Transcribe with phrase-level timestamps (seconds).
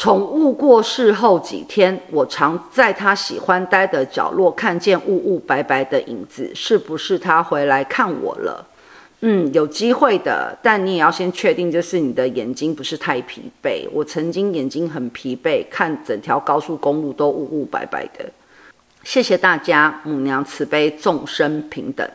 [0.00, 8.66] 宠物过世后几天，我常在它喜欢待的角落看见雾雾白白的影子，是不是他回来看我了？
[9.20, 13.86] 嗯，有机会的，但你也要先确定，就是你的眼睛不是太疲惫。
[13.92, 18.24] 我曾经眼睛很疲惫，看整条高速公路都雾雾白白的。
[19.04, 22.08] 谢谢大家，母娘慈悲，众生平等。